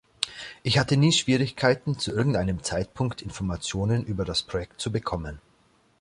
Ich 0.63 0.79
hatte 0.79 0.97
nie 0.97 1.11
Schwierigkeiten, 1.11 1.99
zu 1.99 2.11
irgendeinem 2.11 2.63
Zeitpunkt 2.63 3.21
Informationen 3.21 4.03
über 4.03 4.25
das 4.25 4.41
Projekt 4.41 4.81
zu 4.81 4.91
bekommen. 4.91 5.39